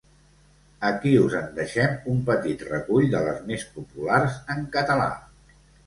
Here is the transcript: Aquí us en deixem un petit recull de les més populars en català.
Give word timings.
Aquí 0.89 1.11
us 1.25 1.35
en 1.41 1.51
deixem 1.59 1.93
un 2.15 2.25
petit 2.31 2.65
recull 2.73 3.09
de 3.15 3.25
les 3.29 3.47
més 3.53 3.71
populars 3.79 4.45
en 4.57 4.69
català. 4.79 5.11